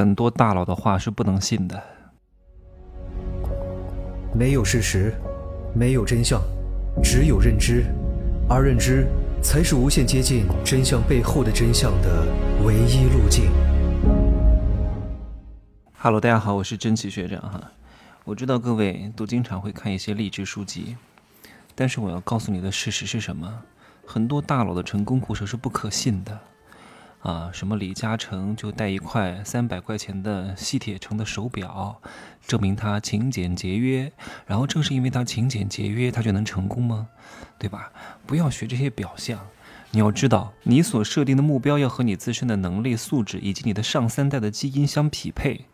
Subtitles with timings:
[0.00, 1.78] 很多大佬的话是不能信的。
[4.34, 5.12] 没有事实，
[5.74, 6.40] 没有真相，
[7.02, 7.84] 只有认知，
[8.48, 9.06] 而认知
[9.42, 12.26] 才是无限接近真相背后的真相的
[12.64, 13.50] 唯一路径。
[15.98, 17.70] Hello，大家好，我是真奇学长哈。
[18.24, 20.96] 我知道各位都经常会看一些励志书籍，
[21.74, 23.64] 但是我要告诉你的事实是什么？
[24.06, 26.40] 很多大佬的成功故事是不可信的。
[27.22, 32.00] 啊，什么李嘉诚就带一块三百块钱的西铁城的手表，
[32.46, 34.10] 证明他勤俭节约。
[34.46, 37.08] 然后正是因为他勤俭节约，他就能成功吗？
[37.58, 37.92] 对吧？
[38.26, 39.38] 不要学这些表象。
[39.90, 45.66] 你要知道，你所设定的目标要和你自身的能力素质以及你的上三代的基因相匹配。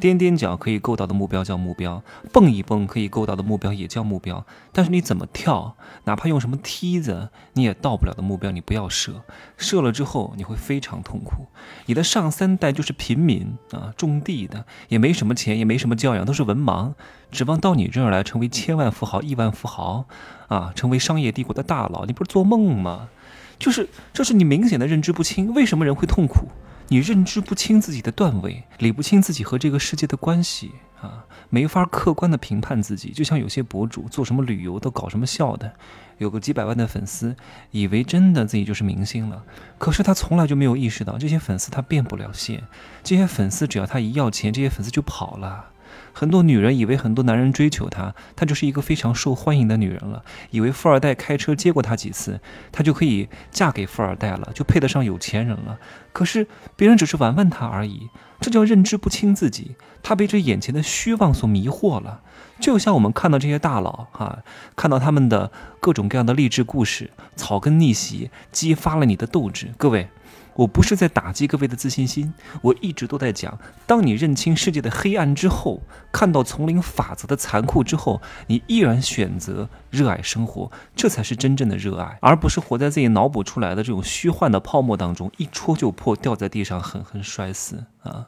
[0.00, 2.02] 踮踮脚可以够到的目标叫目标，
[2.32, 4.44] 蹦一蹦可以够到的目标也叫目标。
[4.72, 9.22] 但是你怎么跳，哪怕用什么梯子，你也到不了的目标，你不要设。
[9.56, 11.46] 设了之后，你会非常痛苦。
[11.86, 16.94] 你的上三代就是平民啊，种地的，也没什么钱，也没什么教养，都是文盲，
[17.30, 20.06] 指望到你这儿来成为千万富豪、亿万富豪
[20.48, 23.08] 啊，成为商业帝国的大佬，你不是做梦吗？
[23.56, 25.54] 就是，这是你明显的认知不清。
[25.54, 26.48] 为什么人会痛苦？
[26.88, 33.10] 你认知不清自己的段位，理不清自己和这个世界的关系啊，没法客观的评判自己。
[33.10, 35.72] 就像有些博主做什么旅游都搞什么笑的，
[36.18, 37.34] 有个几百万的粉丝，
[37.70, 39.42] 以为真的自己就是明星了，
[39.78, 42.62] 可是他从来就没有意识到，这些粉丝他变不了现，
[43.02, 45.70] 这些粉丝只要他一要钱，这些粉丝就跑了。
[46.12, 50.24] 很多女人以为很多男人追求她，她就是一个非常受欢迎的女人了。
[50.50, 52.40] 以为富二代开车接过她几次，
[52.72, 55.78] 她就可以嫁给富二代了，就配得上有钱人了。
[56.12, 58.08] 可是别人只是玩玩她而已，
[58.40, 59.76] 这叫认知不清自己。
[60.02, 62.20] 她被这眼前的虚妄所迷惑了。
[62.60, 64.38] 就像我们看到这些大佬哈，
[64.76, 65.50] 看到他们的
[65.80, 69.72] 各种各样的励志故事，草根逆袭，激发了你的斗志。
[69.76, 70.08] 各位。
[70.54, 72.32] 我不是在打击各位的自信心，
[72.62, 75.82] 我一直都在讲，当你认清世界的黑暗之后，
[76.12, 88.26] 看到丛林法则的残酷之后，你依然选择热爱生活，这才是真正的热爱，而不是活在自己脑补出来的这种虚幻的泡沫当中，一戳就破，掉在地上狠狠摔死啊！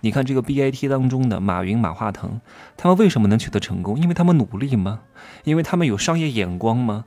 [0.00, 2.40] 你看这个 B I T 当中的马云、马化腾，
[2.76, 3.98] 他们为什么能取得成功？
[3.98, 5.00] 因为他们努力吗？
[5.44, 7.04] 因为他们有商业眼光吗？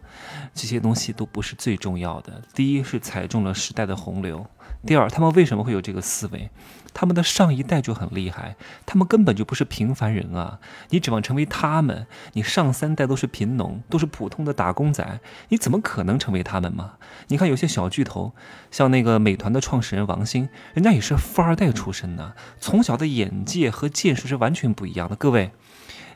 [0.53, 2.41] 这些东西都不是最重要的。
[2.53, 4.45] 第一是踩中了时代的洪流。
[4.85, 6.50] 第二，他们为什么会有这个思维？
[6.94, 8.55] 他们的上一代就很厉害，
[8.85, 10.59] 他们根本就不是平凡人啊！
[10.89, 12.07] 你指望成为他们？
[12.33, 15.19] 你上三代都是贫农，都是普通的打工仔，
[15.50, 16.94] 你怎么可能成为他们嘛？
[17.27, 18.33] 你看有些小巨头，
[18.72, 25.16] 像那个美团的创始人王兴，人家也是富二代出身的，从小的眼界和见识是完全不一样的。
[25.16, 25.51] 各位，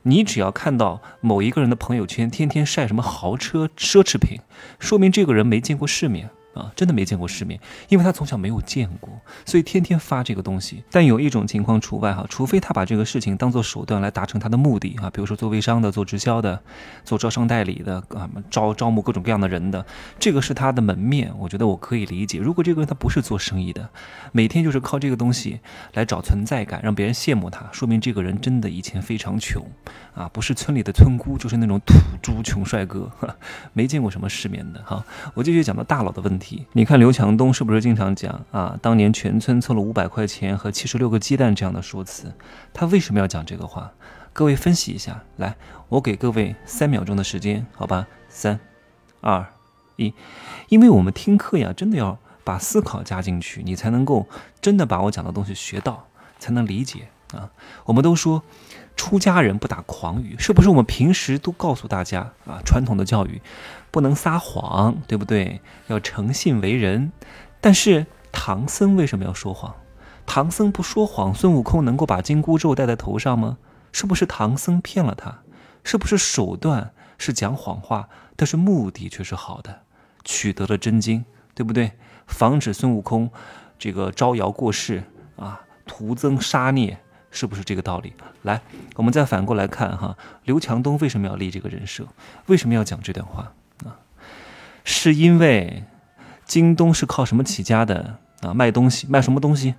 [0.03, 4.39] 你只要看到某一个人的朋友圈天天晒什么豪车、奢侈品，
[4.79, 6.29] 说明这个人没见过世面。
[6.53, 7.59] 啊，真的没见过世面，
[7.89, 9.09] 因为他从小没有见过，
[9.45, 10.83] 所以天天发这个东西。
[10.91, 16.61] 但有一种情况除外哈，除非他把这个事情当做手段来达成他的目的啊，比如说做微商的、做直销的、
[17.03, 19.83] 做招商代理的啊，招招募各种各样的人的，
[20.19, 22.37] 这个是他的门面，我觉得我可以理解。
[22.37, 23.89] 如果这个人他不是做生意的，
[24.31, 25.59] 每天就是靠这个东西
[25.93, 29.65] 来找存在感，让别人羡慕他，说明这个人真的以前非常穷
[30.13, 33.11] 啊，不是村里的村姑，就是那种土猪穷帅哥，
[33.73, 35.03] 没见过什么世面的哈。
[35.33, 36.42] 我继续讲到大佬的问题。
[36.73, 38.77] 你看刘强东是不是经常讲啊？
[38.81, 42.33] 当年全村凑了五百块钱和七十六个鸡蛋这样的说辞，
[42.73, 43.91] 他为什么要讲这个话？
[44.33, 45.55] 各位分析一下，来，
[45.89, 48.07] 我给各位三秒钟的时间，好吧？
[48.27, 48.59] 三、
[49.21, 49.45] 二、
[49.95, 50.13] 一，
[50.69, 54.27] 因为我们听课呀，真的要把思考加进去，你才能够
[54.59, 56.07] 真的把我讲的东西学到，
[56.39, 57.51] 才能理解啊。
[57.85, 58.43] 我们都说。
[58.95, 62.61] 出家人不打诳语，是不是我们平时都告诉大家啊？
[62.65, 63.41] 传统的教育，
[63.91, 65.61] 不能撒谎，对不对？
[65.87, 67.11] 要诚信为人。
[67.59, 69.75] 但是唐僧为什么要说谎？
[70.25, 73.57] 唐僧不说谎，孙悟空能够把紧箍咒戴在头上吗？
[73.91, 75.39] 是不是唐僧骗了他？
[75.83, 79.81] 是不是手段是讲谎话，但是目的却是好的，
[80.23, 81.91] 取得了真经，对不对？
[82.25, 83.29] 防止孙悟空
[83.77, 85.03] 这个招摇过市
[85.35, 86.99] 啊，徒增杀孽。
[87.33, 88.13] 是不是这个道理？
[88.43, 88.61] 来，
[88.95, 90.15] 我们再反过来看哈，
[90.45, 92.07] 刘强东为什么要立这个人设？
[92.45, 93.51] 为什么要讲这段话
[93.83, 93.97] 啊？
[94.85, 95.83] 是因为
[96.45, 98.53] 京东是靠什么起家的啊？
[98.53, 99.73] 卖东西，卖什么东西？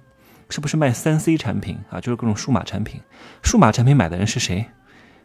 [0.50, 2.00] 是不是卖三 C 产品啊？
[2.00, 3.00] 就是各种数码产品。
[3.42, 4.66] 数码产品买的人是谁？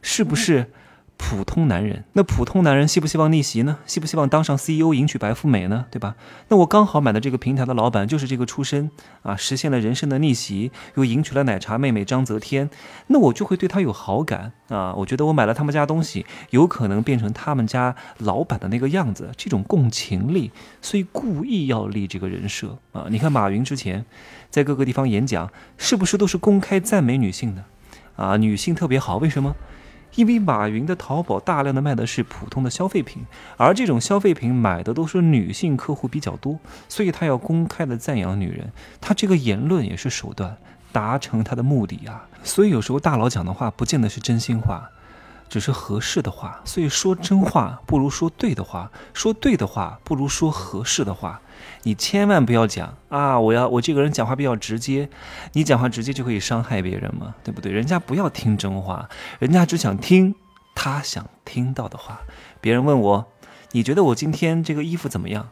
[0.01, 0.71] 是不是
[1.21, 3.77] 普通男人，那普通男人希不希望逆袭呢？
[3.85, 5.85] 希不希望当上 CEO 迎娶白富美呢？
[5.91, 6.15] 对吧？
[6.47, 8.89] 那我刚好买的这个平台的老板就是这个出身
[9.21, 12.69] 啊，实现了人生的逆袭，又迎娶了奶茶妹妹张泽天，
[13.07, 14.93] 那我就会对他有好感啊。
[14.95, 20.51] 我觉得我买了他们家东西，有可能变成他们家老板的那个样子，这种共情力，
[20.81, 23.05] 所以故意要立这个人设啊。
[23.09, 24.05] 你看马云之前
[24.49, 27.65] 在各个地方演讲，是不是都是公开赞美女性的
[28.15, 28.37] 啊？
[28.37, 29.53] 女性特别好，为什么？
[30.15, 33.23] 因为马云的淘宝大量的卖的是普通的消费品，
[33.57, 40.57] 而这种消费品买的都是女性客户比较多，所以他要公开的赞扬女人，他这个言论也是手段，
[40.91, 42.27] 达成他的目的啊。
[42.43, 44.89] 所以有时候大佬讲的话不见得是真心话。
[45.49, 51.41] 只是合适的话，所以说真话不如说对的话，说对的话不如说合适的话。
[51.83, 53.39] 你千万不要讲啊！
[53.39, 55.09] 我要我这个人讲话比较直接，
[55.53, 57.71] 你讲话直接就可以伤害别人嘛，对不对？
[57.71, 59.09] 人家不要听真话，
[59.39, 60.35] 人家只想听
[60.75, 62.21] 他想听到的话。
[62.61, 63.25] 别人问我，
[63.71, 65.49] 你觉得我今天这个衣服怎么样？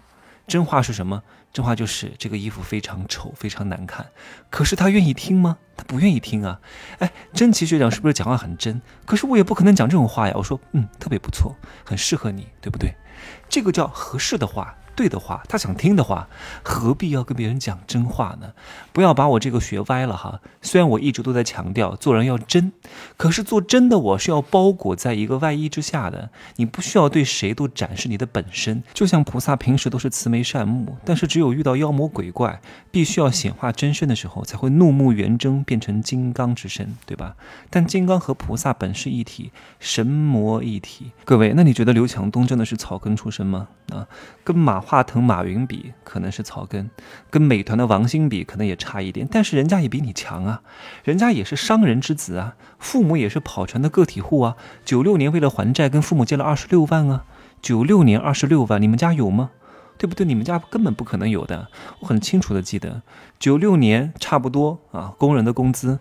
[0.47, 1.21] 真话是什么？
[1.53, 4.05] 真话就是这个衣服非常丑，非常难看。
[4.49, 5.57] 可是他愿意听吗？
[5.75, 6.59] 他不愿意听啊。
[6.99, 8.81] 哎，真奇学长是不是讲话很真？
[9.05, 10.33] 可是我也不可能讲这种话呀。
[10.35, 12.93] 我说，嗯，特别不错，很适合你，对不对？
[13.49, 14.75] 这个叫合适的话。
[14.97, 16.27] 对的话，他想听的话，
[16.63, 18.53] 何必要跟别人讲真话呢？
[18.91, 20.39] 不要把我这个学歪了哈。
[20.63, 22.71] 虽然我一直都在强调做人要真，
[23.15, 26.31] 可是做真的我是要包裹在一个外衣之下的。
[26.55, 28.81] 你不需要对谁都展示你的本身。
[28.91, 32.59] 就像菩萨平时都是慈眉善目，但是只有遇到妖魔鬼怪，
[32.89, 37.35] 必须要显化真身的时候，才会怒目圆睁，变成金刚之身，对吧？
[37.69, 41.11] 但金刚和菩萨本是一体，神魔一体。
[41.23, 43.67] 各位，那你觉得刘强东真的是草根出身吗？
[43.91, 44.07] 啊，
[44.43, 44.83] 跟马。
[44.89, 46.89] 华腾、马云比可能是草根，
[47.29, 50.61] 跟美团的王兴比可能也差一点，但是人家也比你强啊，
[51.03, 54.55] 人家也是商人之子啊，父母也是跑船的个体户啊。
[54.85, 57.25] 九六年为了还债，跟父母借了二十六万啊。
[57.61, 59.51] 九六年二十六万，你们家有吗？
[59.97, 60.25] 对不对？
[60.25, 61.67] 你们家根本不可能有的。
[61.99, 63.01] 我很清楚的记得，
[63.37, 65.99] 九六年差不多啊，工人的工资。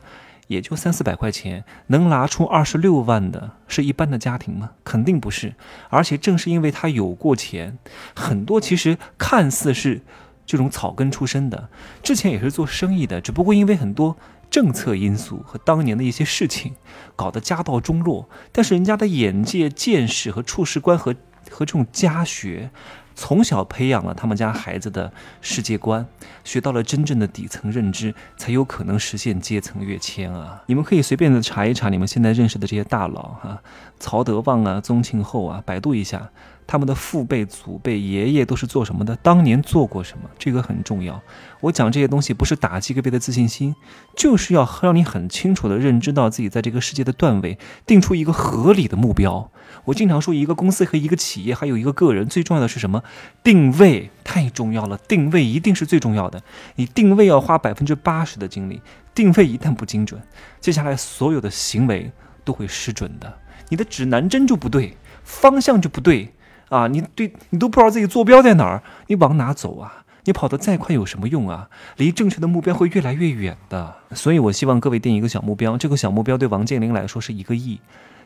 [0.48, 4.72] 也就三四百块钱，能拿出二十六万的是一般的家庭吗？
[4.84, 5.54] 肯定不是。
[5.90, 7.78] 而且正是因为他有过钱，
[8.14, 10.02] 很多其实看似是
[10.44, 11.68] 这种草根出身的，
[12.02, 14.16] 之前也是做生意的，只不过因为很多
[14.48, 16.74] 政策因素和当年的一些事情，
[17.16, 18.28] 搞得家道中落。
[18.52, 21.14] 但是人家的眼界、见识和处事观和
[21.50, 22.70] 和这种家学。
[23.16, 25.10] 从小培养了他们家孩子的
[25.40, 26.06] 世界观，
[26.44, 30.62] 学到了真正的底层认知，才有可能实现阶层跃迁啊！
[30.66, 33.60] 你们可以随便的查一查你们现在认识的这些大佬哈，
[33.98, 36.30] 曹德旺啊、宗庆后啊，百度一下。
[36.66, 39.14] 他们的父辈、祖辈、爷爷都是做什么的？
[39.16, 40.28] 当年做过什么？
[40.38, 41.22] 这个很重要。
[41.60, 43.74] 我讲这些东西不是打击各位的自信心，
[44.16, 49.50] 就是要让你很清楚的认知到自己在这个世界的段位，定出一个合理的目标。
[49.84, 53.02] 我经常说，一个公司和一个企业，还有一个个人，最重要的是什么？
[53.44, 54.98] 定位太重要了。
[54.98, 56.42] 定位一定是最重要的。
[56.74, 58.82] 你定位要花百分之八十的精力。
[59.14, 60.20] 定位一旦不精准，
[60.60, 62.10] 接下来所有的行为
[62.44, 63.38] 都会失准的。
[63.68, 66.32] 你的指南针就不对，方向就不对。
[66.68, 70.04] 啊，你对你都不知道自己坐标在哪儿，你往哪走啊？
[70.24, 71.68] 你跑得再快有什么用啊？
[71.96, 73.94] 离正确的目标会越来越远的。
[74.10, 77.80] 所以，我希望各位定一个小目标，这个小目标对王健林来说是一个亿，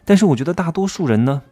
[0.07, 1.43] 但是我觉得大多数人呢，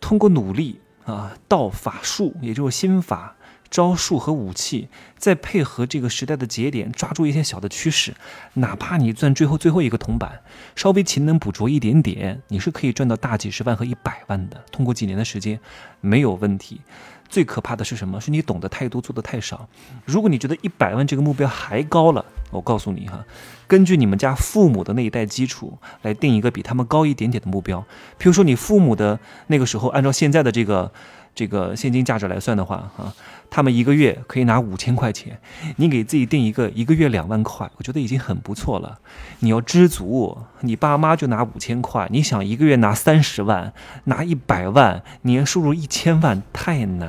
[0.00, 3.34] 通过努力啊，道法术，也就是心法。
[3.70, 8.14] 招数和武器，再配合这个时代的节点，抓住一些小的趋势，
[8.54, 10.40] 哪怕你赚最后最后一个铜板，
[10.74, 14.64] 稍微勤能补拙一点点，你是可以赚到大几十万和一百万的。
[14.72, 15.60] 通过几年的时间，
[16.00, 16.80] 没有问题。
[17.28, 18.20] 最可怕的是什么？
[18.20, 19.68] 是你懂得太多，做的太少。
[20.04, 23.24] 如果你觉得一百万这个目标还高了，我告诉你哈，
[23.66, 27.84] 根据你们家父母的那一代基础来定一个比他们高一点点的目标。
[28.16, 30.92] 比如说你父母的那个时候，按照现在的这个。
[31.34, 33.14] 这个现金价值来算的话，啊，
[33.48, 35.38] 他们一个月可以拿五千块钱，
[35.76, 38.98] 你给自己定一个一个月两万块，我觉得已经很不错了。
[39.38, 43.72] 你要知足，你爸妈就拿五千块，你想一个月拿三十万，
[44.04, 47.08] 拿一百万，年收入一千万太难。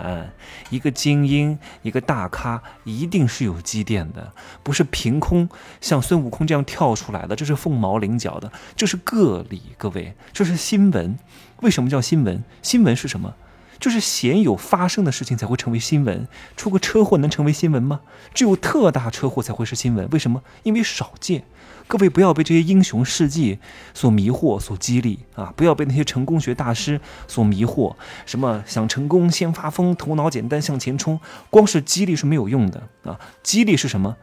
[0.70, 5.50] 一个精英，一个大咖，一定是有积淀的，不是凭空
[5.82, 9.62] 像孙悟空这样跳出来的，这是凤毛麟角的，这是个例。
[9.78, 11.18] 各位，这是新闻。
[11.62, 12.44] 为什么叫新闻？
[12.62, 13.36] 新闻是什么？
[13.80, 18.02] 就是鲜有发生的事情才会成为新闻，出个车祸能成为新闻吗？
[18.34, 20.08] 只有特大车祸才会是新闻。
[20.12, 20.42] 为什么？
[20.64, 21.44] 因为少见。
[21.88, 23.58] 各位不要被这些英雄事迹
[23.96, 25.52] 所迷惑、所激励啊！
[25.56, 27.96] 不要被那些成功学大师所迷惑。
[28.28, 31.20] 什么想成功先发疯，头脑简单向前冲，
[31.50, 33.20] 光是激励是没有用的啊！
[33.42, 34.18] 激励是什么？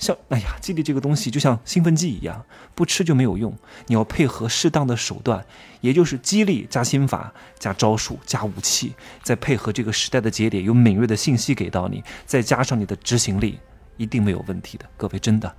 [0.00, 3.54] 像哎呀，激励这个东西就像兴奋剂一样，不吃就没有用。
[3.86, 5.44] 你要配合适当的手段，
[5.82, 13.60] 也就是激励加心法加招数加武器，再配合这个时代的节点，有敏锐的信息给到你，再加上你的执行力，
[13.98, 14.86] 一定没有问题的。
[14.96, 15.54] 各位真的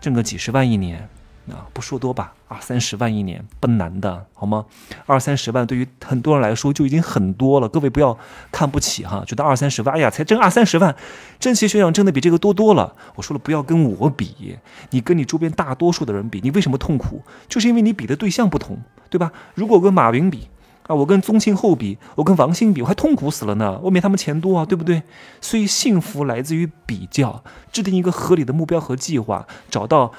[0.00, 1.08] 挣个几十万一年。
[1.50, 4.64] 啊，不说多吧，二三十万一年不难的，好吗？
[5.06, 7.68] 二三十万对于很多人来说就已经很多了。
[7.68, 8.16] 各位不要
[8.52, 10.94] 看不起哈，觉得二三十万，哎呀，才挣二三十万，
[11.40, 12.94] 珍奇学长挣的比这个多多了。
[13.16, 14.56] 我说了，不要跟我比，
[14.90, 17.22] 你跟你周边大多数的人比，你为什么痛苦？
[17.48, 18.78] 就是因为你比的对象不同，
[19.10, 19.32] 对吧？
[19.54, 20.48] 如果我跟马云比
[20.86, 25.02] 啊，我跟宗庆后比，我跟王兴比，我还痛苦死了呢，我没他们钱多啊，对不对？
[25.40, 30.12] 所以幸福来自于比较，制定一个合理的目标和计划，找到。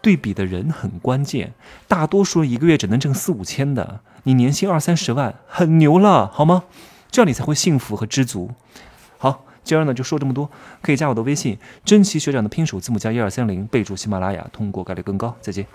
[0.00, 1.52] 对比的人很关键，
[1.88, 6.64] 大多数一个月只能挣四五千的，你年薪二三十万，很牛了，好吗？
[7.10, 8.50] 这样你才会幸福和知足。
[9.18, 10.50] 好，今儿呢就说这么多，
[10.80, 15.34] 可以加我的微信，珍奇学长的拼手字母加一二三零，备注喜马拉雅，通过概率更高。
[15.40, 15.66] 再见。